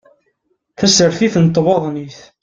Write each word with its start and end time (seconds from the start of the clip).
Tasertit 0.77 1.35
n 1.43 1.47
tbaḍnit 1.55 2.19